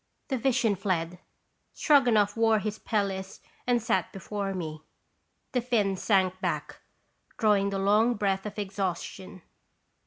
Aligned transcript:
The 0.29 0.37
vision 0.39 0.75
fled. 0.75 1.19
Stroganoff 1.73 2.35
wore 2.35 2.57
his 2.57 2.79
pelisse 2.79 3.39
and 3.67 3.79
sat 3.83 4.11
before 4.11 4.51
me. 4.51 4.81
The 5.51 5.61
Finn 5.61 5.95
sank 5.95 6.39
back, 6.41 6.81
drawing 7.37 7.69
the 7.69 7.77
long 7.77 8.15
breath 8.15 8.47
of 8.47 8.57
exhaustion. 8.57 9.43